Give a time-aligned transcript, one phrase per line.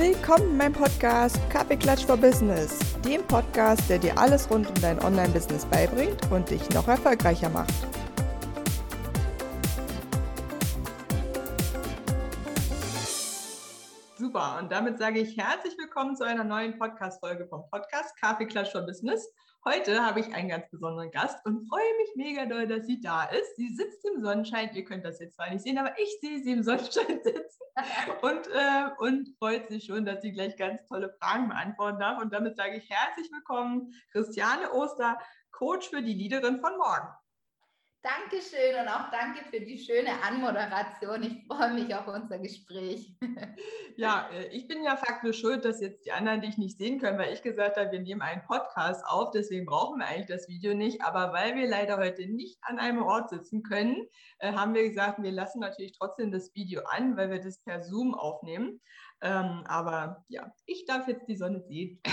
[0.00, 4.98] Willkommen in meinem Podcast Kaffeeklatsch for Business, dem Podcast, der dir alles rund um dein
[4.98, 7.74] Online-Business beibringt und dich noch erfolgreicher macht.
[14.16, 18.80] Super, und damit sage ich herzlich willkommen zu einer neuen Podcast-Folge vom Podcast Kaffeeklatsch for
[18.80, 19.30] Business.
[19.62, 23.24] Heute habe ich einen ganz besonderen Gast und freue mich mega doll, dass sie da
[23.24, 23.56] ist.
[23.56, 24.70] Sie sitzt im Sonnenschein.
[24.72, 27.60] Ihr könnt das jetzt zwar nicht sehen, aber ich sehe sie im Sonnenschein sitzen
[28.22, 32.22] und, äh, und freut sich schon, dass sie gleich ganz tolle Fragen beantworten darf.
[32.22, 35.18] Und damit sage ich herzlich willkommen, Christiane Oster,
[35.50, 37.08] Coach für die Leaderin von morgen.
[38.02, 41.22] Dankeschön und auch danke für die schöne Anmoderation.
[41.22, 43.14] Ich freue mich auf unser Gespräch.
[43.96, 47.18] Ja, äh, ich bin ja faktisch schuld, dass jetzt die anderen dich nicht sehen können,
[47.18, 50.72] weil ich gesagt habe, wir nehmen einen Podcast auf, deswegen brauchen wir eigentlich das Video
[50.72, 51.02] nicht.
[51.02, 54.06] Aber weil wir leider heute nicht an einem Ort sitzen können,
[54.38, 57.82] äh, haben wir gesagt, wir lassen natürlich trotzdem das Video an, weil wir das per
[57.82, 58.80] Zoom aufnehmen.
[59.20, 62.00] Ähm, aber ja, ich darf jetzt die Sonne sehen.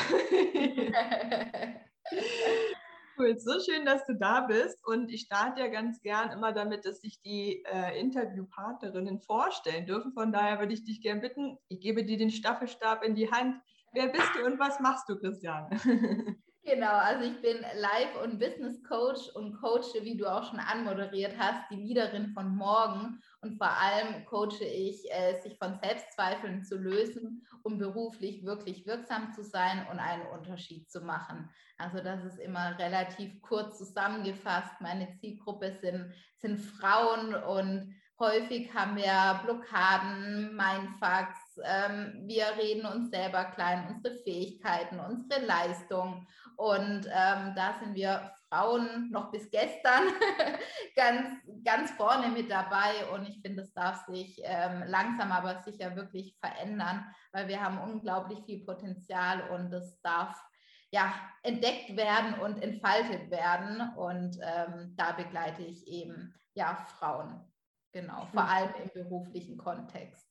[3.17, 4.85] Cool, so schön, dass du da bist.
[4.85, 10.13] Und ich starte ja ganz gern immer damit, dass sich die äh, Interviewpartnerinnen vorstellen dürfen.
[10.13, 13.59] Von daher würde ich dich gerne bitten, ich gebe dir den Staffelstab in die Hand.
[13.93, 15.67] Wer bist du und was machst du, Christian?
[16.67, 21.37] Genau, also ich bin Life- und Business Coach und coache, wie du auch schon anmoderiert
[21.39, 23.21] hast, die Leaderin von morgen.
[23.39, 29.31] Und vor allem coache ich, äh, sich von Selbstzweifeln zu lösen, um beruflich wirklich wirksam
[29.31, 31.49] zu sein und einen Unterschied zu machen.
[31.77, 34.81] Also das ist immer relativ kurz zusammengefasst.
[34.81, 43.09] Meine Zielgruppe sind, sind Frauen und häufig haben wir Blockaden, Mindfucks, ähm, wir reden uns
[43.09, 46.27] selber klein, unsere Fähigkeiten, unsere Leistung.
[46.55, 50.03] Und ähm, da sind wir Frauen noch bis gestern
[50.95, 51.29] ganz,
[51.63, 53.05] ganz vorne mit dabei.
[53.13, 57.77] Und ich finde, es darf sich ähm, langsam aber sicher wirklich verändern, weil wir haben
[57.79, 60.35] unglaublich viel Potenzial und es darf
[60.91, 63.93] ja, entdeckt werden und entfaltet werden.
[63.95, 67.41] Und ähm, da begleite ich eben ja Frauen,
[67.91, 70.26] genau, vor allem im beruflichen Kontext.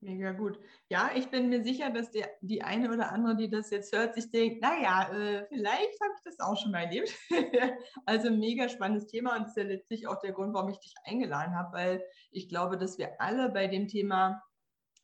[0.00, 0.60] Mega gut.
[0.90, 4.14] Ja, ich bin mir sicher, dass der, die eine oder andere, die das jetzt hört,
[4.14, 7.14] sich denkt, naja, äh, vielleicht habe ich das auch schon mal erlebt.
[8.06, 10.94] also mega spannendes Thema und das ist ja letztlich auch der Grund, warum ich dich
[11.04, 14.42] eingeladen habe, weil ich glaube, dass wir alle bei dem Thema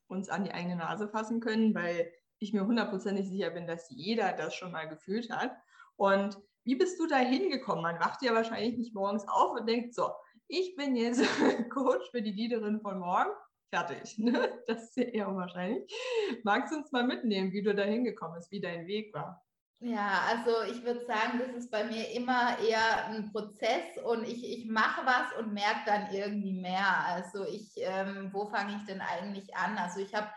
[0.09, 4.33] uns an die eigene Nase fassen können, weil ich mir hundertprozentig sicher bin, dass jeder
[4.33, 5.53] das schon mal gefühlt hat.
[5.97, 7.83] Und wie bist du da hingekommen?
[7.83, 10.11] Man wacht ja wahrscheinlich nicht morgens auf und denkt, so,
[10.49, 11.23] ich bin jetzt
[11.71, 13.31] Coach für die Leaderin von morgen
[13.73, 14.19] fertig.
[14.23, 14.63] Ne?
[14.67, 15.91] Das ist ja eher unwahrscheinlich.
[16.45, 19.43] Magst du uns mal mitnehmen, wie du da hingekommen bist, wie dein Weg war?
[19.81, 24.49] Ja, also ich würde sagen, das ist bei mir immer eher ein Prozess und ich,
[24.49, 27.05] ich mache was und merke dann irgendwie mehr.
[27.05, 29.77] Also ich, ähm, wo fange ich denn eigentlich an?
[29.77, 30.29] Also ich habe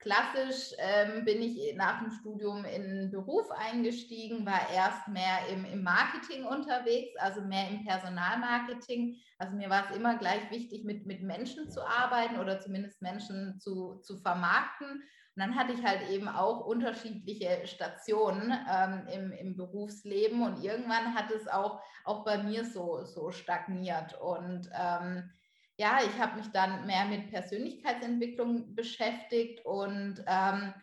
[0.00, 5.64] Klassisch ähm, bin ich nach dem Studium in den Beruf eingestiegen, war erst mehr im,
[5.64, 9.16] im, Marketing unterwegs, also mehr im Personalmarketing.
[9.38, 13.58] Also mir war es immer gleich wichtig, mit, mit Menschen zu arbeiten oder zumindest Menschen
[13.58, 14.88] zu, zu vermarkten.
[14.88, 15.02] Und
[15.42, 21.32] dann hatte ich halt eben auch unterschiedliche Stationen ähm, im, im Berufsleben und irgendwann hat
[21.32, 24.20] es auch, auch bei mir so, so stagniert.
[24.20, 25.30] Und ähm,
[25.78, 30.74] ja, ich habe mich dann mehr mit Persönlichkeitsentwicklung beschäftigt und ähm,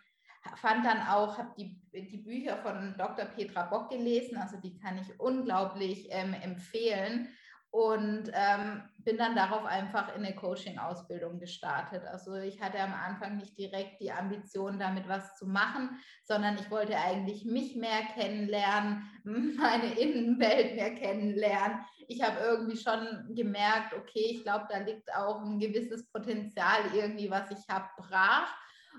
[0.55, 3.25] fand dann auch, habe die, die Bücher von Dr.
[3.25, 7.27] Petra Bock gelesen, also die kann ich unglaublich ähm, empfehlen
[7.71, 12.05] und ähm, bin dann darauf einfach in eine Coaching-Ausbildung gestartet.
[12.05, 15.89] Also ich hatte am Anfang nicht direkt die Ambition, damit was zu machen,
[16.23, 21.79] sondern ich wollte eigentlich mich mehr kennenlernen, meine Innenwelt mehr kennenlernen.
[22.07, 27.29] Ich habe irgendwie schon gemerkt, okay, ich glaube, da liegt auch ein gewisses Potenzial irgendwie,
[27.29, 28.53] was ich habe, brach.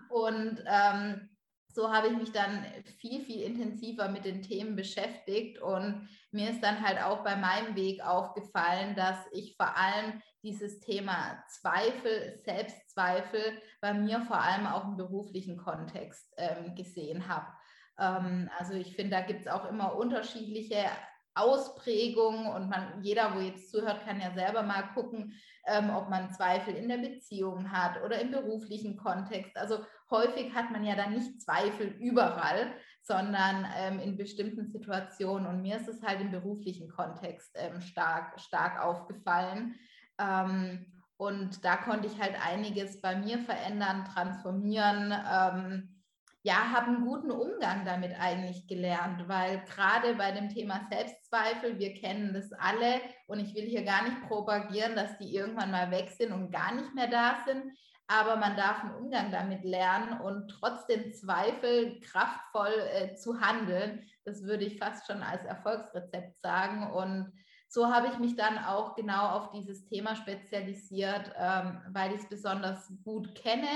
[0.09, 1.29] Und ähm,
[1.77, 2.65] so habe ich mich dann
[2.99, 7.77] viel, viel intensiver mit den Themen beschäftigt und mir ist dann halt auch bei meinem
[7.77, 14.85] Weg aufgefallen, dass ich vor allem dieses Thema Zweifel, Selbstzweifel bei mir vor allem auch
[14.85, 17.47] im beruflichen Kontext ähm, gesehen habe.
[17.99, 20.83] Ähm, also ich finde, da gibt es auch immer unterschiedliche
[21.37, 25.35] Ausprägungen und man, jeder, wo jetzt zuhört, kann ja selber mal gucken,
[25.67, 29.57] ähm, ob man Zweifel in der Beziehung hat oder im beruflichen Kontext.
[29.57, 29.79] Also
[30.11, 32.73] häufig hat man ja dann nicht Zweifel überall,
[33.03, 35.47] sondern ähm, in bestimmten Situationen.
[35.47, 39.75] Und mir ist es halt im beruflichen Kontext ähm, stark, stark aufgefallen.
[40.19, 40.87] Ähm,
[41.19, 45.96] und da konnte ich halt einiges bei mir verändern, transformieren ähm,
[46.47, 51.93] ja, habe einen guten Umgang damit eigentlich gelernt, weil gerade bei dem Thema Selbstzweifel, wir
[51.95, 56.09] kennen das alle und ich will hier gar nicht propagieren, dass die irgendwann mal weg
[56.17, 57.77] sind und gar nicht mehr da sind.
[58.07, 64.05] aber man darf einen Umgang damit lernen und trotzdem Zweifel kraftvoll äh, zu handeln.
[64.25, 66.93] Das würde ich fast schon als Erfolgsrezept sagen.
[66.93, 67.33] Und
[67.67, 72.29] so habe ich mich dann auch genau auf dieses Thema spezialisiert, ähm, weil ich es
[72.29, 73.67] besonders gut kenne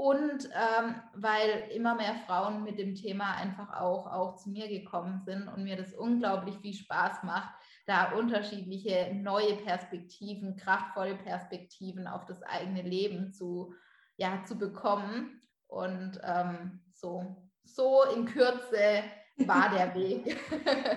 [0.00, 5.20] und ähm, weil immer mehr Frauen mit dem Thema einfach auch, auch zu mir gekommen
[5.26, 7.50] sind und mir das unglaublich viel Spaß macht,
[7.84, 13.74] da unterschiedliche neue Perspektiven, kraftvolle Perspektiven auf das eigene Leben zu,
[14.16, 15.42] ja, zu bekommen.
[15.66, 19.02] Und ähm, so, so in Kürze
[19.36, 20.34] war der Weg.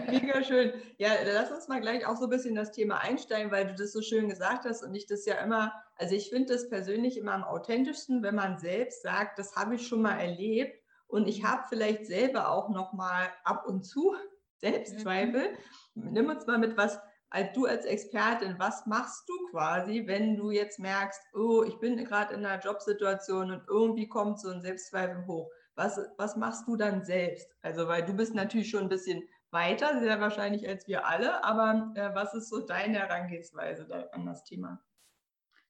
[0.07, 0.71] Mega schön.
[0.97, 3.91] Ja, lass uns mal gleich auch so ein bisschen das Thema einsteigen, weil du das
[3.91, 7.33] so schön gesagt hast und ich das ja immer, also ich finde das persönlich immer
[7.33, 11.63] am authentischsten, wenn man selbst sagt, das habe ich schon mal erlebt und ich habe
[11.69, 14.15] vielleicht selber auch noch mal ab und zu
[14.57, 15.49] Selbstzweifel.
[15.93, 16.11] Mhm.
[16.11, 16.99] Nimm uns mal mit was
[17.33, 21.97] als du als Expertin, was machst du quasi, wenn du jetzt merkst, oh, ich bin
[21.97, 25.49] gerade in einer Jobsituation und irgendwie kommt so ein Selbstzweifel hoch?
[25.73, 27.49] Was, was machst du dann selbst?
[27.63, 31.91] Also, weil du bist natürlich schon ein bisschen weiter, sehr wahrscheinlich als wir alle, aber
[31.95, 34.79] äh, was ist so deine Herangehensweise an das Thema?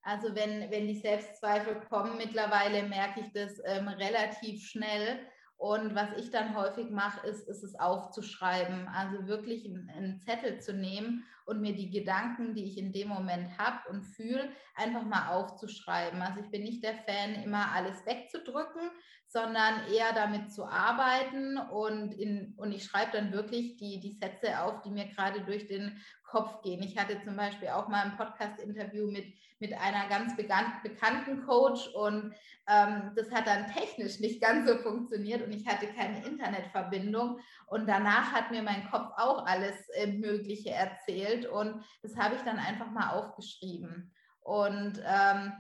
[0.04, 5.20] Also wenn, wenn die Selbstzweifel kommen, mittlerweile merke ich das ähm, relativ schnell.
[5.56, 8.90] Und was ich dann häufig mache, ist, ist es aufzuschreiben.
[8.90, 13.08] Also wirklich einen, einen Zettel zu nehmen und mir die Gedanken, die ich in dem
[13.08, 16.22] Moment habe und fühle, einfach mal aufzuschreiben.
[16.22, 18.90] Also ich bin nicht der Fan, immer alles wegzudrücken,
[19.28, 24.62] sondern eher damit zu arbeiten und, in, und ich schreibe dann wirklich die, die Sätze
[24.62, 25.98] auf, die mir gerade durch den
[26.34, 26.82] Kopf gehen.
[26.82, 29.26] Ich hatte zum Beispiel auch mal ein Podcast-Interview mit,
[29.60, 32.34] mit einer ganz bekannten Coach und
[32.68, 37.38] ähm, das hat dann technisch nicht ganz so funktioniert und ich hatte keine Internetverbindung
[37.68, 42.42] und danach hat mir mein Kopf auch alles äh, Mögliche erzählt und das habe ich
[42.42, 44.12] dann einfach mal aufgeschrieben.
[44.42, 45.54] Und ähm,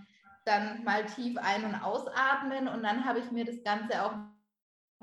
[0.45, 4.13] dann mal tief ein- und ausatmen und dann habe ich mir das Ganze auch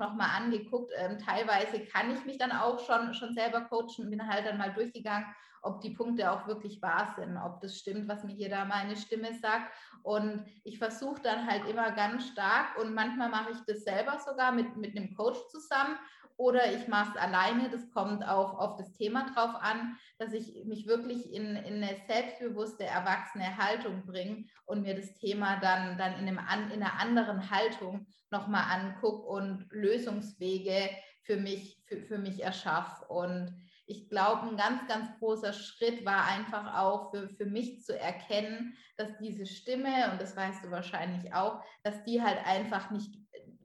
[0.01, 0.91] nochmal angeguckt.
[0.97, 4.73] Ähm, teilweise kann ich mich dann auch schon, schon selber coachen, bin halt dann mal
[4.73, 5.27] durchgegangen,
[5.61, 8.97] ob die Punkte auch wirklich wahr sind, ob das stimmt, was mir hier da meine
[8.97, 9.71] Stimme sagt.
[10.03, 14.51] Und ich versuche dann halt immer ganz stark und manchmal mache ich das selber sogar
[14.51, 15.97] mit, mit einem Coach zusammen
[16.41, 17.69] oder ich mache es alleine.
[17.69, 21.95] Das kommt auch auf das Thema drauf an, dass ich mich wirklich in, in eine
[22.07, 27.51] selbstbewusste, erwachsene Haltung bringe und mir das Thema dann, dann in, einem, in einer anderen
[27.51, 30.89] Haltung nochmal angucke und Lösungswege
[31.23, 33.05] für mich, für, für mich erschaffe.
[33.07, 33.53] Und
[33.85, 38.75] ich glaube, ein ganz, ganz großer Schritt war einfach auch für, für mich zu erkennen,
[38.97, 43.21] dass diese Stimme, und das weißt du wahrscheinlich auch, dass die halt einfach nicht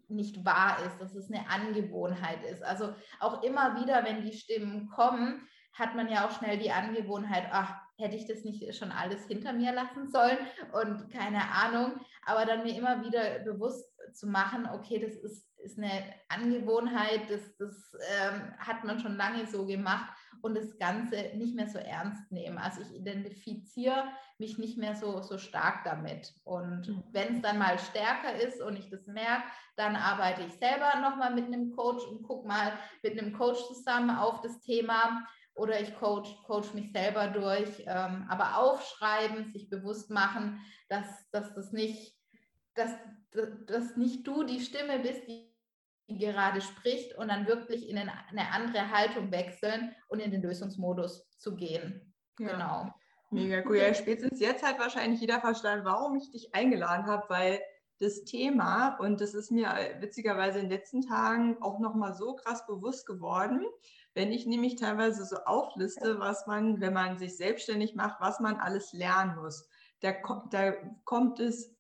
[0.09, 2.63] nicht wahr ist, dass es eine Angewohnheit ist.
[2.63, 7.49] Also auch immer wieder, wenn die Stimmen kommen, hat man ja auch schnell die Angewohnheit,
[7.51, 10.39] ach, hätte ich das nicht schon alles hinter mir lassen sollen
[10.73, 15.79] und keine Ahnung, aber dann mir immer wieder bewusst zu machen, okay, das ist, ist
[15.79, 15.91] eine
[16.29, 20.11] Angewohnheit, das, das ähm, hat man schon lange so gemacht
[20.43, 22.59] und das Ganze nicht mehr so ernst nehmen.
[22.59, 24.05] Also ich identifiziere
[24.39, 26.35] mich nicht mehr so, so stark damit.
[26.45, 27.05] Und mhm.
[27.13, 29.45] wenn es dann mal stärker ist und ich das merke,
[29.77, 32.73] dann arbeite ich selber nochmal mit einem Coach und gucke mal
[33.03, 35.27] mit einem Coach zusammen auf das Thema
[35.57, 37.85] oder ich coach, coach mich selber durch.
[37.87, 42.15] Ähm, aber aufschreiben, sich bewusst machen, dass, dass das nicht,
[42.77, 42.93] dass,
[43.67, 45.53] dass nicht du die Stimme bist, die
[46.09, 51.57] gerade spricht und dann wirklich in eine andere Haltung wechseln und in den Lösungsmodus zu
[51.57, 52.15] gehen.
[52.39, 52.53] Ja.
[52.53, 52.95] Genau.
[53.31, 53.79] Mega cool.
[53.79, 57.61] Ja, spätestens jetzt hat wahrscheinlich jeder verstanden, warum ich dich eingeladen habe, weil
[57.99, 59.69] das Thema, und das ist mir
[60.01, 63.67] witzigerweise in den letzten Tagen auch nochmal so krass bewusst geworden,
[64.15, 68.57] wenn ich nämlich teilweise so aufliste, was man, wenn man sich selbstständig macht, was man
[68.57, 69.69] alles lernen muss.
[70.01, 70.13] Da,
[70.51, 70.73] da
[71.05, 71.76] kommt es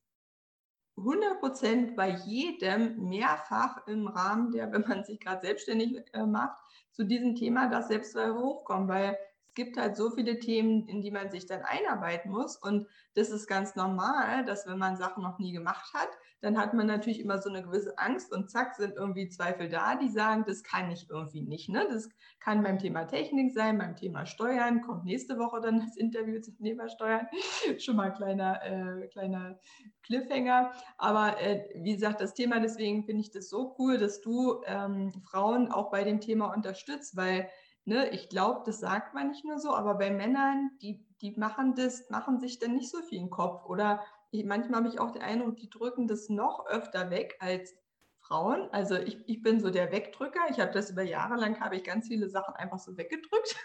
[0.97, 6.59] 100 Prozent bei jedem mehrfach im Rahmen der, wenn man sich gerade selbstständig äh, macht,
[6.93, 9.19] zu diesem Thema, das Selbstzweifel hochkommen, weil
[9.57, 13.49] gibt halt so viele Themen, in die man sich dann einarbeiten muss und das ist
[13.49, 16.11] ganz normal, dass wenn man Sachen noch nie gemacht hat,
[16.43, 19.97] dann hat man natürlich immer so eine gewisse Angst und zack sind irgendwie Zweifel da,
[19.97, 21.71] die sagen, das kann ich irgendwie nicht.
[21.71, 21.87] Ne?
[21.91, 22.09] Das
[22.41, 26.59] kann beim Thema Technik sein, beim Thema Steuern, kommt nächste Woche dann das Interview zum
[26.59, 27.27] Thema Steuern.
[27.79, 29.59] Schon mal ein kleiner, äh, kleiner
[30.03, 30.73] Cliffhanger.
[30.99, 35.13] Aber äh, wie gesagt, das Thema, deswegen finde ich das so cool, dass du ähm,
[35.31, 37.49] Frauen auch bei dem Thema unterstützt, weil
[37.87, 41.75] ne, ich glaube, das sagt man nicht nur so, aber bei Männern, die, die machen
[41.75, 45.13] das, machen sich dann nicht so viel im Kopf oder ich, manchmal habe ich auch
[45.13, 47.75] den Eindruck, die drücken das noch öfter weg als
[48.19, 48.69] Frauen.
[48.73, 50.41] Also ich, ich bin so der Wegdrücker.
[50.51, 53.57] Ich habe das über Jahre lang, habe ich ganz viele Sachen einfach so weggedrückt.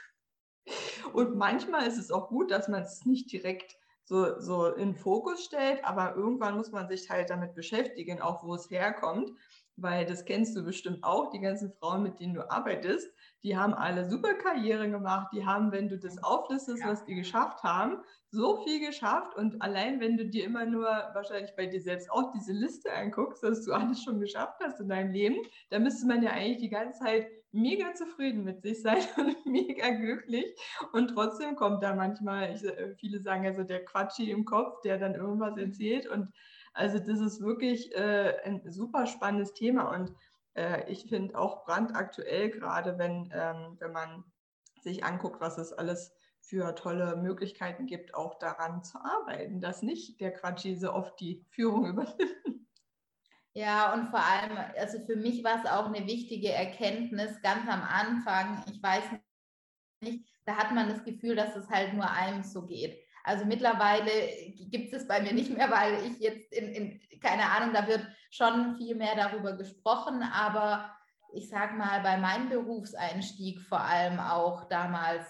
[1.13, 5.44] Und manchmal ist es auch gut, dass man es nicht direkt so, so in Fokus
[5.44, 9.32] stellt, aber irgendwann muss man sich halt damit beschäftigen, auch wo es herkommt,
[9.78, 13.10] weil das kennst du bestimmt auch, die ganzen Frauen, mit denen du arbeitest,
[13.44, 16.90] die haben alle super Karriere gemacht, die haben, wenn du das auflistest, ja.
[16.90, 17.98] was die geschafft haben,
[18.30, 22.32] so viel geschafft und allein, wenn du dir immer nur wahrscheinlich bei dir selbst auch
[22.32, 25.38] diese Liste anguckst, dass du alles schon geschafft hast in deinem Leben,
[25.70, 29.90] dann müsste man ja eigentlich die ganze Zeit mega zufrieden mit sich sein und mega
[29.90, 30.46] glücklich.
[30.94, 34.98] Und trotzdem kommt da manchmal, ich, äh, viele sagen also der Quatschi im Kopf, der
[34.98, 36.08] dann irgendwas erzählt.
[36.08, 36.32] Und
[36.74, 39.94] also das ist wirklich äh, ein super spannendes Thema.
[39.94, 40.13] Und
[40.56, 44.24] äh, ich finde auch brandaktuell, gerade wenn, ähm, wenn man
[44.82, 50.20] sich anguckt, was es alles für tolle Möglichkeiten gibt, auch daran zu arbeiten, dass nicht
[50.20, 52.68] der Quatschi so oft die Führung übernimmt.
[53.54, 57.82] Ja, und vor allem, also für mich war es auch eine wichtige Erkenntnis ganz am
[57.82, 58.63] Anfang.
[58.72, 59.04] Ich weiß
[60.01, 62.98] nicht, da hat man das Gefühl, dass es halt nur einem so geht.
[63.24, 64.12] Also mittlerweile
[64.70, 68.06] gibt es bei mir nicht mehr, weil ich jetzt in, in, keine Ahnung, da wird
[68.30, 70.92] schon viel mehr darüber gesprochen, aber
[71.34, 75.25] ich sag mal, bei meinem Berufseinstieg vor allem auch damals,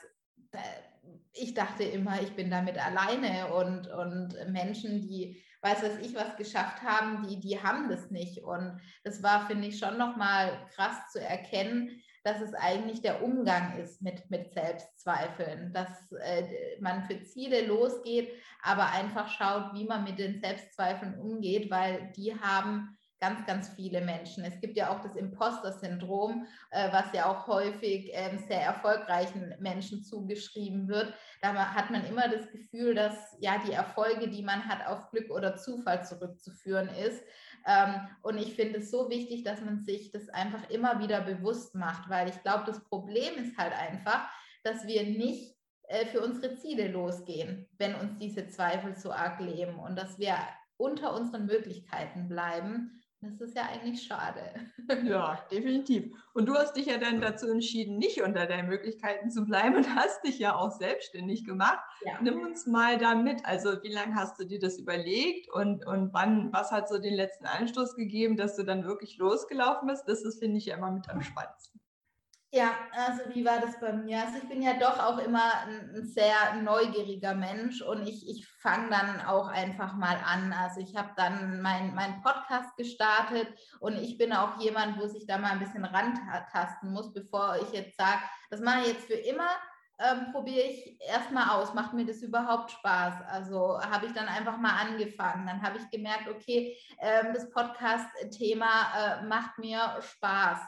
[1.33, 6.36] ich dachte immer, ich bin damit alleine und, und Menschen, die weiß was ich was
[6.38, 8.39] geschafft haben, die, die haben das nicht.
[8.39, 13.77] Und das war, finde ich, schon nochmal krass zu erkennen, dass es eigentlich der Umgang
[13.77, 20.03] ist mit, mit Selbstzweifeln, dass äh, man für Ziele losgeht, aber einfach schaut, wie man
[20.03, 24.43] mit den Selbstzweifeln umgeht, weil die haben ganz, ganz viele Menschen.
[24.43, 30.03] Es gibt ja auch das Imposter-Syndrom, äh, was ja auch häufig ähm, sehr erfolgreichen Menschen
[30.03, 31.13] zugeschrieben wird.
[31.41, 35.29] Da hat man immer das Gefühl, dass ja die Erfolge, die man hat, auf Glück
[35.29, 37.23] oder Zufall zurückzuführen ist.
[37.65, 41.75] Ähm, und ich finde es so wichtig, dass man sich das einfach immer wieder bewusst
[41.75, 44.27] macht, weil ich glaube, das Problem ist halt einfach,
[44.63, 49.79] dass wir nicht äh, für unsere Ziele losgehen, wenn uns diese Zweifel so arg leben
[49.79, 50.35] und dass wir
[50.77, 54.41] unter unseren Möglichkeiten bleiben das ist ja eigentlich schade.
[55.03, 56.11] Ja, definitiv.
[56.33, 59.95] Und du hast dich ja dann dazu entschieden, nicht unter deinen Möglichkeiten zu bleiben und
[59.95, 61.79] hast dich ja auch selbstständig gemacht.
[62.03, 62.19] Ja.
[62.21, 63.45] Nimm uns mal da mit.
[63.45, 67.13] Also wie lange hast du dir das überlegt und, und wann, was hat so den
[67.13, 70.07] letzten Anstoß gegeben, dass du dann wirklich losgelaufen bist?
[70.07, 71.80] Das ist, finde ich, ja immer mit am spannendsten.
[72.53, 74.25] Ja, also wie war das bei mir?
[74.25, 78.89] Also ich bin ja doch auch immer ein sehr neugieriger Mensch und ich, ich fange
[78.89, 80.51] dann auch einfach mal an.
[80.51, 83.48] Also ich habe dann meinen mein Podcast gestartet
[83.79, 87.72] und ich bin auch jemand, wo sich da mal ein bisschen rantasten muss, bevor ich
[87.72, 89.48] jetzt sage, das mache ich jetzt für immer.
[90.00, 93.13] Ähm, probiere ich erstmal aus, macht mir das überhaupt Spaß?
[93.29, 95.48] Also habe ich dann einfach mal angefangen.
[95.48, 100.60] Dann habe ich gemerkt, okay, ähm, das Podcast-Thema äh, macht mir Spaß.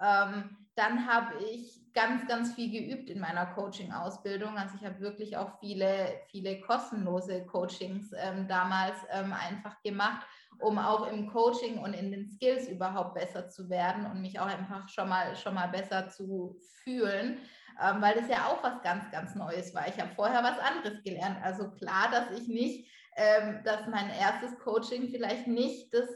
[0.00, 4.58] Ähm, dann habe ich ganz, ganz viel geübt in meiner Coaching-Ausbildung.
[4.58, 10.26] Also ich habe wirklich auch viele, viele kostenlose Coachings ähm, damals ähm, einfach gemacht,
[10.60, 14.46] um auch im Coaching und in den Skills überhaupt besser zu werden und mich auch
[14.46, 17.38] einfach schon mal, schon mal besser zu fühlen,
[17.82, 19.88] ähm, weil das ja auch was ganz, ganz Neues war.
[19.88, 21.38] Ich habe vorher was anderes gelernt.
[21.42, 26.06] Also klar, dass ich nicht, ähm, dass mein erstes Coaching vielleicht nicht das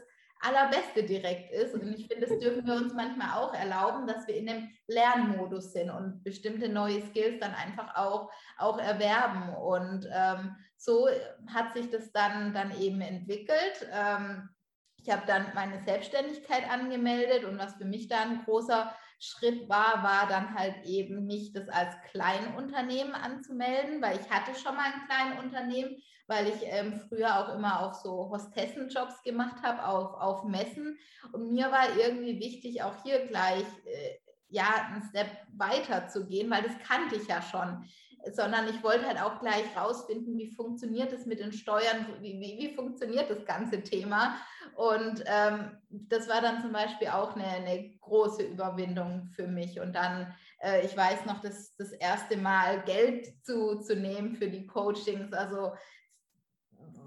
[0.41, 1.73] allerbeste direkt ist.
[1.73, 5.73] Und ich finde, das dürfen wir uns manchmal auch erlauben, dass wir in dem Lernmodus
[5.73, 9.55] sind und bestimmte neue Skills dann einfach auch, auch erwerben.
[9.55, 11.07] Und ähm, so
[11.47, 13.87] hat sich das dann, dann eben entwickelt.
[13.91, 14.49] Ähm,
[14.97, 20.03] ich habe dann meine Selbstständigkeit angemeldet und was für mich dann ein großer Schritt war,
[20.03, 25.07] war dann halt eben nicht das als Kleinunternehmen anzumelden, weil ich hatte schon mal ein
[25.07, 30.97] Kleinunternehmen, weil ich ähm, früher auch immer auf so Hostessenjobs gemacht habe, auf, auf Messen.
[31.31, 34.17] Und mir war irgendwie wichtig, auch hier gleich äh,
[34.51, 37.85] ja, einen Step weiter zu gehen, weil das kannte ich ja schon.
[38.33, 42.57] Sondern ich wollte halt auch gleich rausfinden, wie funktioniert es mit den Steuern, wie, wie,
[42.59, 44.37] wie funktioniert das ganze Thema.
[44.75, 49.79] Und ähm, das war dann zum Beispiel auch eine, eine große Überwindung für mich.
[49.79, 54.49] Und dann, äh, ich weiß noch, das, das erste Mal Geld zu, zu nehmen für
[54.49, 55.33] die Coachings.
[55.33, 55.71] Also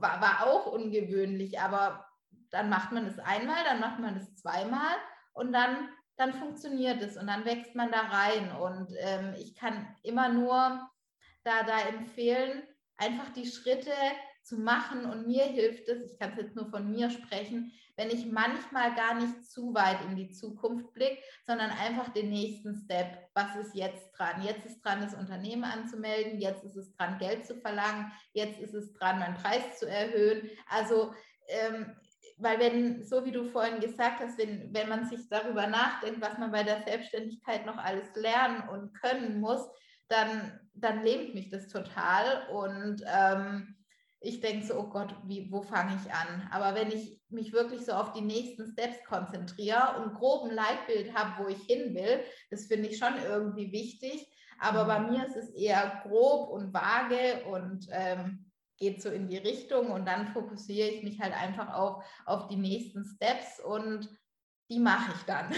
[0.04, 2.06] war, war auch ungewöhnlich, aber
[2.50, 4.94] dann macht man es einmal, dann macht man es zweimal
[5.32, 8.54] und dann, dann funktioniert es und dann wächst man da rein.
[8.56, 10.88] Und ähm, ich kann immer nur
[11.42, 12.62] da, da empfehlen,
[12.96, 13.92] einfach die Schritte
[14.44, 15.06] zu machen.
[15.06, 18.94] Und mir hilft es, ich kann es jetzt nur von mir sprechen, wenn ich manchmal
[18.94, 23.30] gar nicht zu weit in die Zukunft blicke, sondern einfach den nächsten Step.
[23.34, 24.42] Was ist jetzt dran?
[24.42, 26.40] Jetzt ist dran, das Unternehmen anzumelden.
[26.40, 28.10] Jetzt ist es dran, Geld zu verlangen.
[28.32, 30.50] Jetzt ist es dran, meinen Preis zu erhöhen.
[30.68, 31.14] Also,
[31.48, 31.94] ähm,
[32.36, 36.36] weil wenn, so wie du vorhin gesagt hast, wenn, wenn man sich darüber nachdenkt, was
[36.36, 39.68] man bei der Selbstständigkeit noch alles lernen und können muss,
[40.08, 42.48] dann, dann lähmt mich das total.
[42.48, 43.76] Und ähm,
[44.24, 46.48] ich denke so, oh Gott, wie, wo fange ich an?
[46.50, 51.44] Aber wenn ich mich wirklich so auf die nächsten Steps konzentriere und groben Leitbild habe,
[51.44, 54.26] wo ich hin will, das finde ich schon irgendwie wichtig.
[54.58, 55.10] Aber bei mhm.
[55.10, 60.06] mir ist es eher grob und vage und ähm, geht so in die Richtung und
[60.06, 64.08] dann fokussiere ich mich halt einfach auf, auf die nächsten Steps und
[64.70, 65.52] die mache ich dann.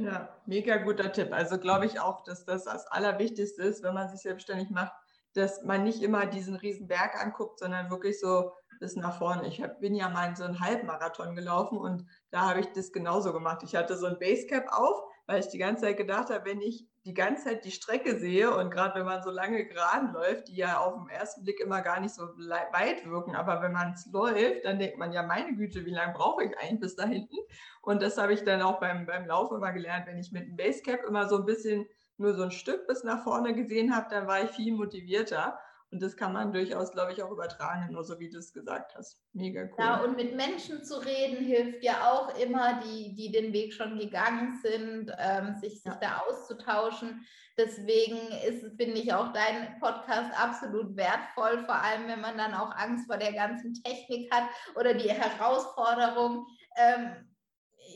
[0.02, 1.32] ja, mega guter Tipp.
[1.32, 4.94] Also glaube ich auch, dass das das Allerwichtigste ist, wenn man sich selbstständig macht,
[5.34, 9.46] dass man nicht immer diesen riesen Berg anguckt, sondern wirklich so bis nach vorne.
[9.48, 13.32] Ich hab, bin ja mal so einen Halbmarathon gelaufen und da habe ich das genauso
[13.32, 13.62] gemacht.
[13.62, 16.86] Ich hatte so ein Basecap auf, weil ich die ganze Zeit gedacht habe, wenn ich
[17.04, 20.56] die ganze Zeit die Strecke sehe und gerade wenn man so lange geraden läuft, die
[20.56, 24.06] ja auf den ersten Blick immer gar nicht so weit wirken, aber wenn man es
[24.10, 27.36] läuft, dann denkt man ja, meine Güte, wie lange brauche ich eigentlich bis da hinten?
[27.82, 30.56] Und das habe ich dann auch beim, beim Laufen immer gelernt, wenn ich mit dem
[30.56, 31.86] Basecap immer so ein bisschen
[32.16, 35.58] nur so ein Stück bis nach vorne gesehen habe, dann war ich viel motivierter.
[35.90, 38.96] Und das kann man durchaus, glaube ich, auch übertragen, nur so wie du es gesagt
[38.96, 39.20] hast.
[39.32, 39.76] Mega cool.
[39.78, 43.96] Ja, und mit Menschen zu reden hilft ja auch immer, die, die den Weg schon
[43.96, 45.98] gegangen sind, ähm, sich, sich ja.
[46.00, 47.24] da auszutauschen.
[47.56, 52.74] Deswegen ist, finde ich, auch dein Podcast absolut wertvoll, vor allem wenn man dann auch
[52.74, 56.44] Angst vor der ganzen Technik hat oder die Herausforderung.
[56.76, 57.33] Ähm,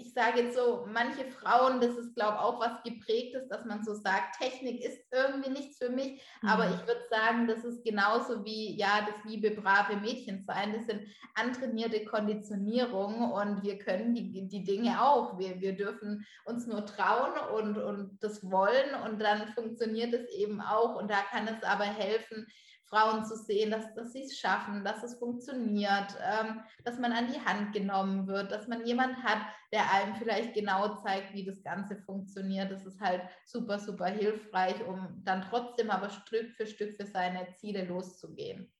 [0.00, 3.84] ich sage jetzt so, manche Frauen, das ist, glaube ich, auch was geprägtes, dass man
[3.84, 6.22] so sagt, Technik ist irgendwie nichts für mich.
[6.42, 6.48] Mhm.
[6.48, 10.74] Aber ich würde sagen, das ist genauso wie, ja, das liebe, brave Mädchen sein.
[10.74, 11.02] Das sind
[11.34, 15.38] antrainierte Konditionierungen und wir können die, die Dinge auch.
[15.38, 20.60] Wir, wir dürfen uns nur trauen und, und das wollen und dann funktioniert es eben
[20.60, 20.96] auch.
[20.96, 22.46] Und da kann es aber helfen,
[22.88, 27.28] Frauen zu sehen, dass, dass sie es schaffen, dass es funktioniert, ähm, dass man an
[27.32, 29.40] die Hand genommen wird, dass man jemand hat,
[29.72, 32.70] der einem vielleicht genau zeigt, wie das Ganze funktioniert.
[32.70, 37.46] Das ist halt super, super hilfreich, um dann trotzdem aber Stück für Stück für seine
[37.56, 38.72] Ziele loszugehen.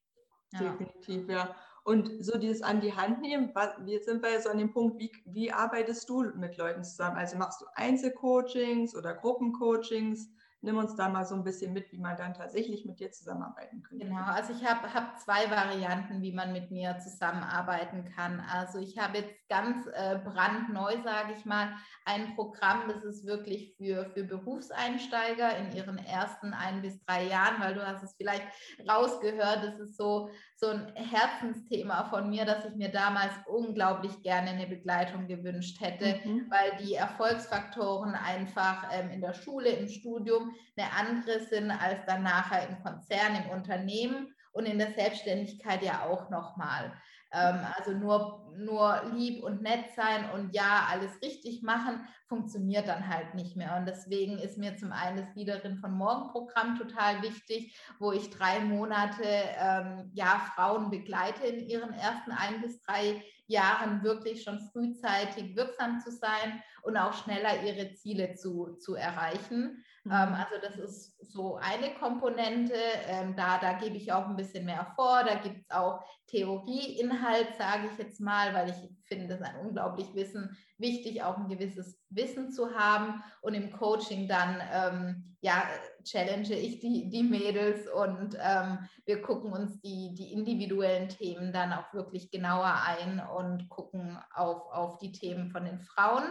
[0.53, 0.61] Ja.
[0.61, 1.55] Definitiv, ja.
[1.85, 4.99] Und so dieses an die Hand nehmen, was, jetzt sind wir jetzt an dem Punkt,
[4.99, 7.17] wie, wie arbeitest du mit Leuten zusammen?
[7.17, 10.31] Also machst du Einzelcoachings oder Gruppencoachings?
[10.61, 13.83] Nimm uns da mal so ein bisschen mit, wie man dann tatsächlich mit dir zusammenarbeiten
[13.83, 14.07] könnte.
[14.07, 18.41] Genau, also ich habe hab zwei Varianten, wie man mit mir zusammenarbeiten kann.
[18.41, 23.77] Also ich habe jetzt ganz äh, brandneu, sage ich mal, ein Programm, das ist wirklich
[23.77, 28.47] für, für Berufseinsteiger in ihren ersten ein bis drei Jahren, weil du hast es vielleicht
[28.89, 34.51] rausgehört, das ist so, so ein Herzensthema von mir, dass ich mir damals unglaublich gerne
[34.51, 36.51] eine Begleitung gewünscht hätte, mhm.
[36.51, 42.25] weil die Erfolgsfaktoren einfach ähm, in der Schule, im Studium eine andere sind als dann
[42.25, 46.93] nachher im Konzern, im Unternehmen und in der Selbstständigkeit ja auch nochmal.
[47.33, 53.09] Ähm, also nur, nur lieb und nett sein und ja, alles richtig machen, funktioniert dann
[53.09, 53.77] halt nicht mehr.
[53.77, 58.31] Und deswegen ist mir zum einen das Liederin von Morgen Programm total wichtig, wo ich
[58.31, 64.61] drei Monate ähm, ja, Frauen begleite in ihren ersten ein bis drei Jahren wirklich schon
[64.73, 69.85] frühzeitig wirksam zu sein und auch schneller ihre Ziele zu, zu erreichen.
[70.05, 70.13] Mhm.
[70.13, 72.75] Ähm, also das ist so eine Komponente,
[73.07, 75.23] ähm, da, da gebe ich auch ein bisschen mehr vor.
[75.25, 79.67] Da gibt es auch Theorieinhalt, sage ich jetzt mal, weil ich finde, das ist ein
[79.67, 83.23] unglaublich Wissen, wichtig, auch ein gewisses Wissen zu haben.
[83.43, 85.65] Und im Coaching dann, ähm, ja,
[86.05, 91.73] challenge ich die, die Mädels und ähm, wir gucken uns die, die individuellen Themen dann
[91.73, 96.25] auch wirklich genauer ein und gucken auf, auf die Themen von den Frauen.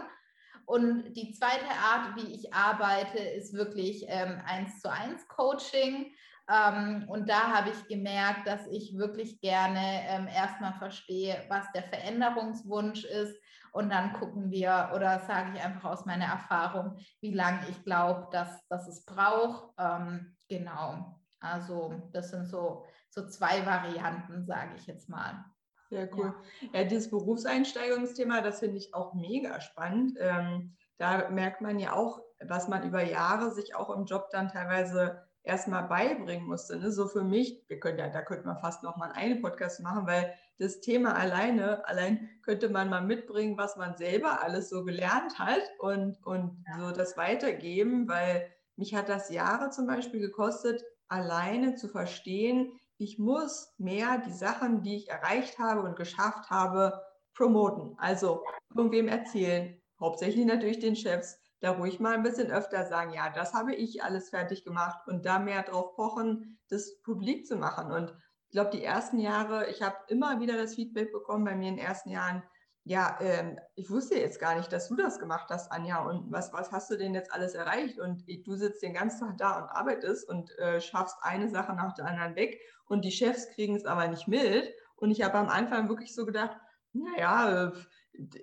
[0.68, 6.14] Und die zweite Art, wie ich arbeite, ist wirklich ähm, eins zu eins Coaching.
[6.46, 11.84] Ähm, und da habe ich gemerkt, dass ich wirklich gerne ähm, erstmal verstehe, was der
[11.84, 13.34] Veränderungswunsch ist.
[13.72, 18.28] Und dann gucken wir, oder sage ich einfach aus meiner Erfahrung, wie lange ich glaube,
[18.30, 19.72] dass, dass es braucht.
[19.78, 21.18] Ähm, genau.
[21.40, 25.46] Also das sind so, so zwei Varianten, sage ich jetzt mal.
[25.90, 26.34] Sehr cool.
[26.72, 30.16] Ja, ja dieses Berufseinsteigungsthema, das finde ich auch mega spannend.
[30.18, 34.48] Ähm, da merkt man ja auch, was man über Jahre sich auch im Job dann
[34.48, 36.76] teilweise erstmal beibringen musste.
[36.76, 36.92] Ne?
[36.92, 40.06] So für mich, wir können ja, da könnte man fast noch mal einen Podcast machen,
[40.06, 45.38] weil das Thema alleine, allein könnte man mal mitbringen, was man selber alles so gelernt
[45.38, 46.80] hat und, und ja.
[46.80, 53.18] so das weitergeben, weil mich hat das Jahre zum Beispiel gekostet, alleine zu verstehen, ich
[53.18, 57.00] muss mehr die Sachen, die ich erreicht habe und geschafft habe,
[57.32, 57.96] promoten.
[57.98, 59.80] Also irgendwem erzählen.
[60.00, 61.40] Hauptsächlich natürlich den Chefs.
[61.60, 65.24] Da ruhig mal ein bisschen öfter sagen, ja, das habe ich alles fertig gemacht und
[65.24, 67.90] da mehr drauf pochen, das publik zu machen.
[67.90, 68.14] Und
[68.46, 71.76] ich glaube, die ersten Jahre, ich habe immer wieder das Feedback bekommen bei mir in
[71.76, 72.42] den ersten Jahren,
[72.88, 76.02] ja, ähm, ich wusste jetzt gar nicht, dass du das gemacht hast, Anja.
[76.02, 77.98] Und was, was hast du denn jetzt alles erreicht?
[77.98, 81.92] Und du sitzt den ganzen Tag da und arbeitest und äh, schaffst eine Sache nach
[81.92, 84.72] der anderen weg und die Chefs kriegen es aber nicht mit.
[84.96, 86.56] Und ich habe am Anfang wirklich so gedacht,
[86.94, 87.72] naja, äh,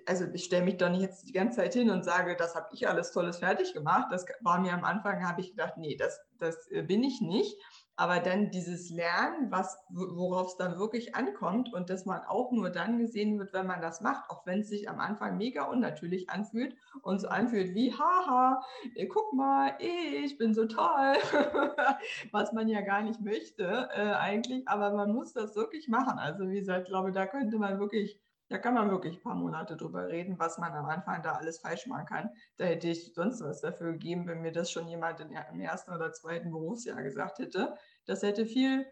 [0.06, 2.68] also ich stelle mich doch nicht jetzt die ganze Zeit hin und sage, das habe
[2.72, 4.12] ich alles Tolles fertig gemacht.
[4.12, 7.60] Das war mir am Anfang, habe ich gedacht, nee, das, das äh, bin ich nicht.
[7.96, 12.68] Aber dann dieses Lernen, was, worauf es dann wirklich ankommt und dass man auch nur
[12.68, 16.28] dann gesehen wird, wenn man das macht, auch wenn es sich am Anfang mega unnatürlich
[16.28, 18.62] anfühlt und so anfühlt wie, haha,
[18.94, 21.14] äh, guck mal, ich bin so toll,
[22.32, 26.18] was man ja gar nicht möchte äh, eigentlich, aber man muss das wirklich machen.
[26.18, 29.34] Also wie gesagt, ich glaube, da könnte man wirklich da kann man wirklich ein paar
[29.34, 32.30] Monate drüber reden, was man am Anfang da alles falsch machen kann.
[32.56, 36.12] Da hätte ich sonst was dafür gegeben, wenn mir das schon jemand im ersten oder
[36.12, 37.74] zweiten Berufsjahr gesagt hätte.
[38.04, 38.86] Das hätte viel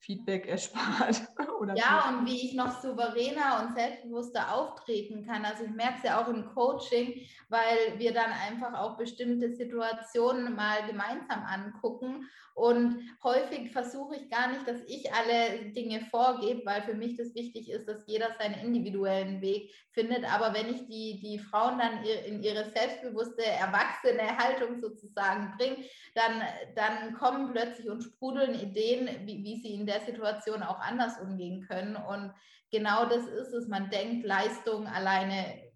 [0.00, 1.22] Feedback erspart.
[1.60, 5.44] Oder ja, und wie ich noch souveräner und selbstbewusster auftreten kann.
[5.44, 10.56] Also ich merke es ja auch im Coaching, weil wir dann einfach auch bestimmte Situationen
[10.56, 12.26] mal gemeinsam angucken.
[12.54, 17.34] Und häufig versuche ich gar nicht, dass ich alle Dinge vorgebe, weil für mich das
[17.34, 20.24] wichtig ist, dass jeder seinen individuellen Weg findet.
[20.30, 25.76] Aber wenn ich die, die Frauen dann in ihre selbstbewusste, erwachsene Haltung sozusagen bringe,
[26.14, 26.42] dann,
[26.74, 31.66] dann kommen plötzlich und sprudeln Ideen, wie, wie sie in der Situation auch anders umgehen
[31.68, 31.96] können.
[31.96, 32.32] Und
[32.70, 33.68] genau das ist es.
[33.68, 35.70] Man denkt, Leistung alleine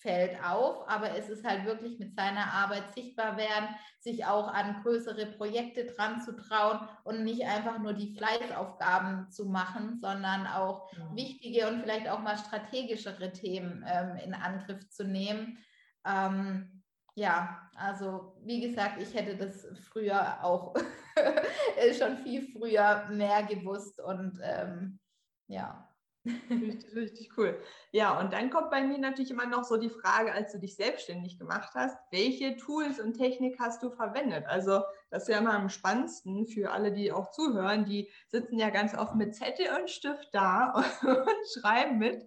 [0.00, 4.82] fällt auf, aber es ist halt wirklich mit seiner Arbeit sichtbar werden, sich auch an
[4.82, 10.90] größere Projekte dran zu trauen und nicht einfach nur die Fleißaufgaben zu machen, sondern auch
[10.92, 11.14] ja.
[11.14, 15.58] wichtige und vielleicht auch mal strategischere Themen ähm, in Angriff zu nehmen.
[16.06, 16.79] Ähm,
[17.20, 20.74] ja, also wie gesagt, ich hätte das früher auch
[21.98, 24.98] schon viel früher mehr gewusst und ähm,
[25.46, 25.86] ja.
[26.50, 27.62] Richtig, richtig cool.
[27.92, 30.76] Ja, und dann kommt bei mir natürlich immer noch so die Frage, als du dich
[30.76, 34.44] selbstständig gemacht hast, welche Tools und Technik hast du verwendet?
[34.46, 37.84] Also das ist ja immer am spannendsten für alle, die auch zuhören.
[37.84, 42.24] Die sitzen ja ganz oft mit Zettel und Stift da und schreiben mit,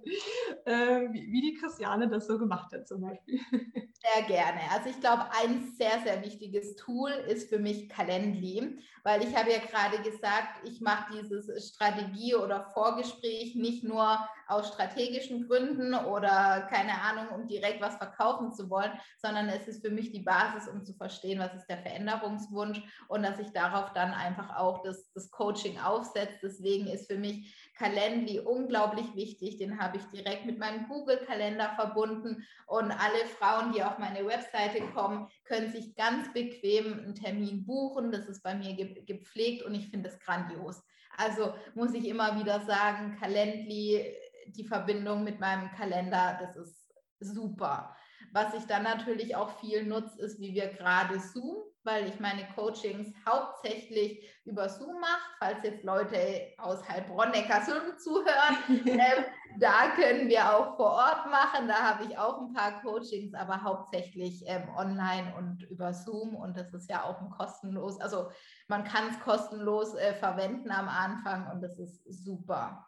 [0.65, 3.39] äh, wie, wie, die Christiane das so gemacht hat zum Beispiel.
[3.51, 4.59] Sehr gerne.
[4.73, 9.49] Also ich glaube, ein sehr, sehr wichtiges Tool ist für mich Calendly, weil ich habe
[9.49, 16.67] ja gerade gesagt, ich mache dieses Strategie- oder Vorgespräch nicht nur aus strategischen Gründen oder
[16.69, 20.67] keine Ahnung, um direkt was verkaufen zu wollen, sondern es ist für mich die Basis,
[20.67, 25.11] um zu verstehen, was ist der Veränderungswunsch und dass ich darauf dann einfach auch das,
[25.13, 26.37] das Coaching aufsetze.
[26.41, 29.57] Deswegen ist für mich Calendly unglaublich wichtig.
[29.57, 34.81] Den habe ich direkt mit meinem Google-Kalender verbunden und alle Frauen, die auf meine Webseite
[34.93, 38.11] kommen, können sich ganz bequem einen Termin buchen.
[38.11, 40.81] Das ist bei mir gepflegt und ich finde es grandios.
[41.17, 44.13] Also muss ich immer wieder sagen, Calendly
[44.47, 47.95] die Verbindung mit meinem Kalender, das ist super.
[48.33, 52.47] Was ich dann natürlich auch viel nutze, ist, wie wir gerade Zoom, weil ich meine
[52.55, 55.21] Coachings hauptsächlich über Zoom mache.
[55.37, 56.17] Falls jetzt Leute
[56.57, 59.23] aus Heilbronn-Neckarsulm zuhören, äh,
[59.59, 61.67] da können wir auch vor Ort machen.
[61.67, 66.35] Da habe ich auch ein paar Coachings, aber hauptsächlich ähm, online und über Zoom.
[66.35, 68.31] Und das ist ja auch ein kostenlos, also
[68.67, 72.83] man kann es kostenlos äh, verwenden am Anfang und das ist super.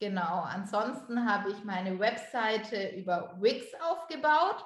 [0.00, 4.64] Genau, ansonsten habe ich meine Webseite über Wix aufgebaut.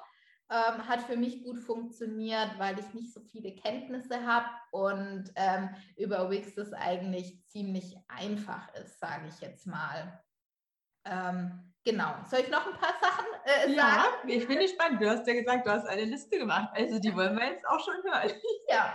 [0.51, 5.69] Ähm, hat für mich gut funktioniert, weil ich nicht so viele Kenntnisse habe und ähm,
[5.97, 10.21] über Wix das eigentlich ziemlich einfach ist, sage ich jetzt mal.
[11.05, 12.13] Ähm, genau.
[12.29, 13.75] Soll ich noch ein paar Sachen äh, sagen?
[13.75, 15.01] Ja, ich bin gespannt.
[15.01, 16.69] Du hast ja gesagt, du hast eine Liste gemacht.
[16.73, 18.31] Also die wollen wir jetzt auch schon hören.
[18.69, 18.93] Ja,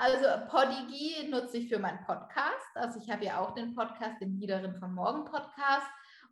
[0.00, 2.74] also Podigy nutze ich für meinen Podcast.
[2.74, 5.86] Also ich habe ja auch den Podcast, den Liederin von Morgen Podcast.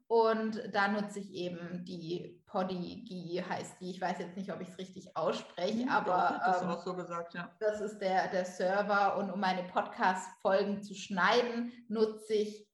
[0.07, 3.91] Und da nutze ich eben die Podigy, heißt die.
[3.91, 7.35] Ich weiß jetzt nicht, ob ich es richtig ausspreche, mhm, aber das, ähm, so gesagt,
[7.35, 7.51] ja.
[7.61, 9.19] das ist der, der Server.
[9.19, 12.67] Und um meine Podcast-Folgen zu schneiden, nutze ich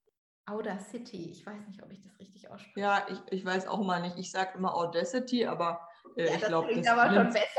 [0.46, 1.30] Audacity.
[1.30, 2.80] Ich weiß nicht, ob ich das richtig ausspreche.
[2.80, 4.16] Ja, ich, ich weiß auch mal nicht.
[4.16, 5.80] Ich sage immer Audacity, aber
[6.16, 6.84] äh, ja, ich glaube, das,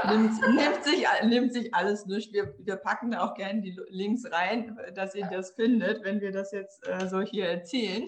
[0.05, 2.31] nimmt, nimmt, nimmt, sich, nimmt sich alles durch.
[2.31, 5.29] Wir, wir packen da auch gerne die Links rein, dass ihr ja.
[5.29, 8.07] das findet, wenn wir das jetzt äh, so hier erzählen.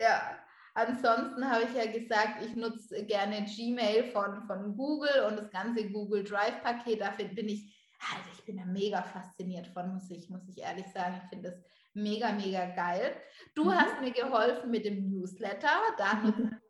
[0.00, 0.38] Ja,
[0.74, 5.90] ansonsten habe ich ja gesagt, ich nutze gerne Gmail von, von Google und das ganze
[5.90, 7.00] Google Drive-Paket.
[7.00, 10.86] Dafür bin ich, also ich bin da mega fasziniert von, muss ich, muss ich ehrlich
[10.92, 11.20] sagen.
[11.22, 11.60] Ich finde das
[11.94, 13.16] mega, mega geil.
[13.54, 13.74] Du mhm.
[13.74, 15.80] hast mir geholfen mit dem Newsletter.
[15.96, 16.60] Da nutze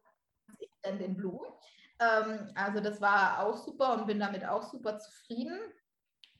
[0.61, 1.41] ich dann den Blue.
[2.03, 5.59] Ähm, also das war auch super und bin damit auch super zufrieden.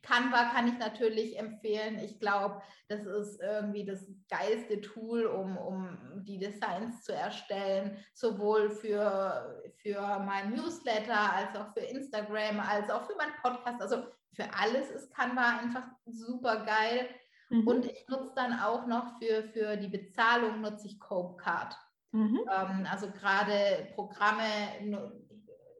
[0.03, 2.01] Canva kann ich natürlich empfehlen.
[2.01, 8.71] Ich glaube, das ist irgendwie das geilste Tool, um, um die Designs zu erstellen, sowohl
[8.71, 13.81] für, für mein Newsletter als auch für Instagram, als auch für meinen Podcast.
[13.81, 17.09] Also für alles ist Canva einfach super geil.
[17.51, 17.67] Mhm.
[17.69, 21.77] Und ich nutze dann auch noch für, für die Bezahlung nutze ich Copecard.
[22.13, 22.41] Mhm.
[22.51, 24.43] Ähm, also gerade Programme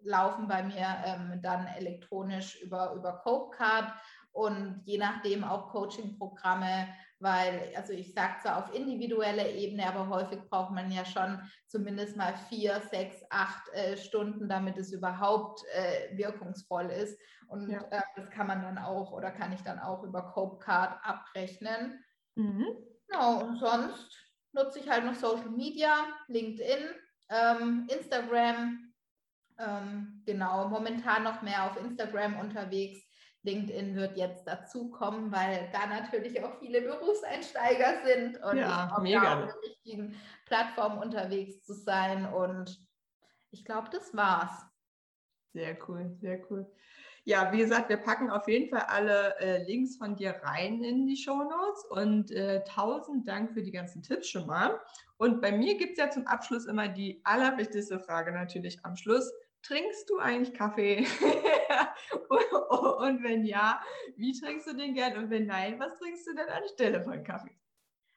[0.05, 3.93] laufen bei mir ähm, dann elektronisch über, über Copecard
[4.33, 6.89] und je nachdem auch Coaching-Programme,
[7.19, 11.39] weil, also ich sage zwar auf individueller Ebene, aber häufig braucht man ja schon
[11.69, 17.19] zumindest mal vier, sechs, acht äh, Stunden, damit es überhaupt äh, wirkungsvoll ist.
[17.49, 17.83] Und ja.
[17.91, 22.03] äh, das kann man dann auch oder kann ich dann auch über Copecard abrechnen.
[22.35, 22.67] Mhm.
[23.09, 24.17] Genau, und sonst
[24.53, 26.89] nutze ich halt noch Social Media, LinkedIn,
[27.29, 28.92] ähm, Instagram,
[29.67, 33.01] ähm, genau, momentan noch mehr auf Instagram unterwegs.
[33.45, 39.45] LinkedIn wird jetzt dazukommen, weil da natürlich auch viele Berufseinsteiger sind und ja, ich mega.
[39.45, 42.33] auf der richtigen Plattform unterwegs zu sein.
[42.33, 42.81] Und
[43.51, 44.65] ich glaube, das war's.
[45.55, 46.71] Sehr cool, sehr cool.
[47.25, 51.07] Ja, wie gesagt, wir packen auf jeden Fall alle äh, Links von dir rein in
[51.07, 54.81] die Show Notes und äh, tausend Dank für die ganzen Tipps schon mal.
[55.19, 59.33] Und bei mir gibt es ja zum Abschluss immer die allerwichtigste Frage natürlich am Schluss.
[59.63, 60.99] Trinkst du eigentlich Kaffee?
[62.29, 63.81] und wenn ja,
[64.17, 65.17] wie trinkst du den gern?
[65.17, 67.57] Und wenn nein, was trinkst du denn anstelle von Kaffee?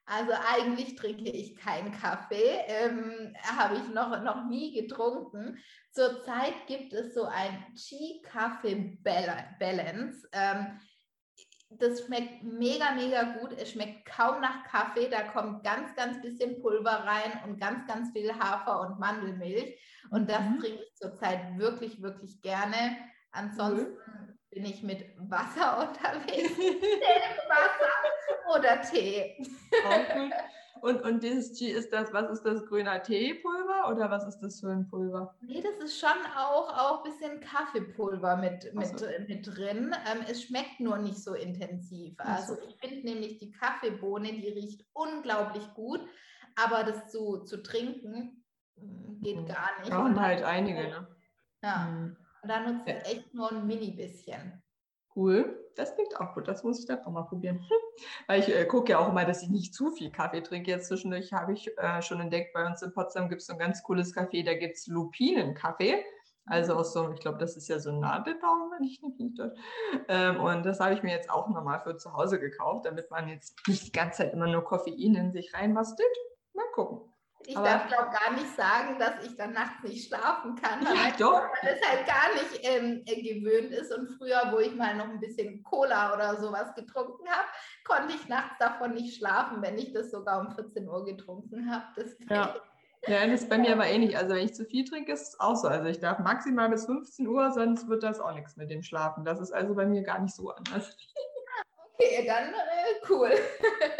[0.07, 5.57] Also eigentlich trinke ich keinen Kaffee, ähm, habe ich noch, noch nie getrunken.
[5.91, 10.29] Zurzeit gibt es so ein Tea-Kaffee-Balance.
[10.31, 10.79] Ähm,
[11.69, 13.51] das schmeckt mega, mega gut.
[13.53, 15.09] Es schmeckt kaum nach Kaffee.
[15.09, 19.79] Da kommt ganz, ganz bisschen Pulver rein und ganz, ganz viel Hafer und Mandelmilch.
[20.11, 20.59] Und das mhm.
[20.59, 22.97] trinke ich zurzeit wirklich, wirklich gerne.
[23.31, 24.39] Ansonsten mhm.
[24.49, 26.57] bin ich mit Wasser unterwegs.
[27.49, 29.35] Wasser oder Tee.
[29.37, 30.33] Gut.
[30.81, 34.59] Und, und dieses Tee ist das, was ist das, grüner Teepulver oder was ist das
[34.59, 35.35] für ein Pulver?
[35.41, 39.05] Nee, das ist schon auch, auch ein bisschen Kaffeepulver mit, mit, so.
[39.27, 39.95] mit drin.
[40.11, 42.15] Ähm, es schmeckt nur nicht so intensiv.
[42.19, 46.01] Also ich finde nämlich die Kaffeebohne, die riecht unglaublich gut,
[46.55, 48.43] aber das zu, zu trinken
[48.77, 49.45] hm, geht mhm.
[49.47, 49.91] gar nicht.
[49.91, 51.07] Und halt einige, ne?
[51.63, 51.85] Ja.
[51.85, 52.17] Mhm.
[52.43, 54.61] Und da nutze ich echt nur ein mini bisschen.
[55.15, 56.47] Cool, das klingt auch gut.
[56.47, 57.65] Das muss ich dann auch mal probieren.
[58.27, 60.71] Weil ich äh, gucke ja auch immer, dass ich nicht zu viel Kaffee trinke.
[60.71, 63.59] Jetzt zwischendurch habe ich äh, schon entdeckt, bei uns in Potsdam gibt es so ein
[63.59, 66.03] ganz cooles Café, da gibt es Lupinenkaffee.
[66.47, 69.57] Also aus so, ich glaube, das ist ja so ein Nadelbaum, wenn ich nicht dort.
[70.07, 73.29] Ähm, und das habe ich mir jetzt auch nochmal für zu Hause gekauft, damit man
[73.29, 76.07] jetzt nicht die ganze Zeit immer nur Koffein in sich reinbastelt.
[76.53, 77.14] Mal gucken.
[77.47, 80.95] Ich aber darf glaube gar nicht sagen, dass ich dann nachts nicht schlafen kann, weil
[80.95, 81.41] ja, doch.
[81.41, 83.93] man es halt gar nicht ähm, äh, gewöhnt ist.
[83.93, 87.47] Und früher, wo ich mal noch ein bisschen Cola oder sowas getrunken habe,
[87.83, 91.85] konnte ich nachts davon nicht schlafen, wenn ich das sogar um 14 Uhr getrunken habe.
[92.29, 92.55] Ja.
[93.07, 94.17] ja, das ist bei mir aber ähnlich.
[94.17, 95.67] Also wenn ich zu viel trinke, ist es auch so.
[95.67, 99.23] Also ich darf maximal bis 15 Uhr, sonst wird das auch nichts mit dem Schlafen.
[99.23, 100.95] Das ist also bei mir gar nicht so anders.
[101.97, 103.31] Okay, dann äh, cool.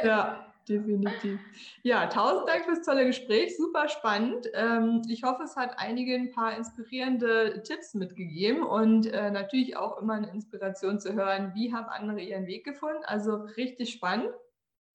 [0.03, 1.39] Ja, definitiv.
[1.83, 4.49] Ja, tausend Dank fürs tolle Gespräch, super spannend.
[4.53, 10.01] Ähm, ich hoffe, es hat einigen ein paar inspirierende Tipps mitgegeben und äh, natürlich auch
[10.01, 13.03] immer eine Inspiration zu hören, wie haben andere ihren Weg gefunden.
[13.05, 14.29] Also richtig spannend.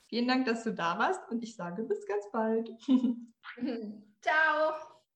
[0.08, 2.68] Vielen Dank, dass du da warst und ich sage bis ganz bald.
[4.20, 4.72] Ciao.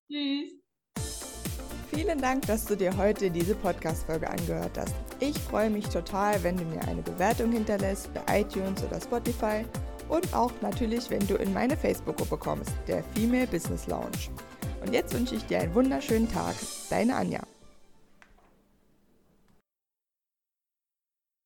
[0.09, 0.53] Tschüss.
[1.95, 4.95] Vielen Dank, dass du dir heute diese Podcast-Folge angehört hast.
[5.21, 9.64] Ich freue mich total, wenn du mir eine Bewertung hinterlässt bei iTunes oder Spotify
[10.09, 14.31] und auch natürlich, wenn du in meine Facebook-Gruppe kommst, der Female Business Lounge.
[14.85, 16.55] Und jetzt wünsche ich dir einen wunderschönen Tag.
[16.90, 17.40] Deine Anja.